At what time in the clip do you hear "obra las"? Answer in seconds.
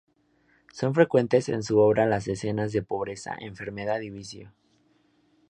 1.77-2.27